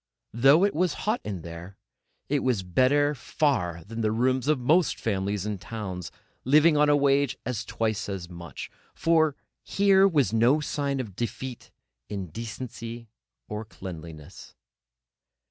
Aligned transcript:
Though 0.33 0.63
it 0.63 0.73
was 0.73 0.93
hot 1.05 1.21
in 1.23 1.43
there, 1.43 1.77
it 2.27 2.39
was 2.39 2.63
better 2.63 3.13
far 3.13 3.83
than 3.83 4.01
the 4.01 4.11
rooms 4.11 4.47
of 4.47 4.59
most 4.59 4.99
families 4.99 5.45
in 5.45 5.59
towns, 5.59 6.11
living 6.43 6.75
on 6.75 6.89
a 6.89 6.95
wage 6.95 7.37
of 7.45 7.63
twice 7.67 8.09
as 8.09 8.27
much; 8.27 8.71
for 8.95 9.35
here 9.61 10.07
was 10.07 10.33
no 10.33 10.59
sign 10.59 10.99
of 10.99 11.15
defeat 11.15 11.69
in 12.09 12.29
decency 12.31 13.09
or 13.47 13.63
cleanliness. 13.63 14.55